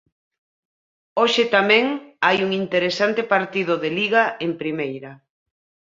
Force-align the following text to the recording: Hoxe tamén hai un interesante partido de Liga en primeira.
Hoxe 1.19 1.43
tamén 1.55 1.85
hai 2.25 2.37
un 2.45 2.51
interesante 2.63 3.21
partido 3.33 3.73
de 3.83 3.89
Liga 3.99 4.23
en 4.45 4.51
primeira. 4.61 5.11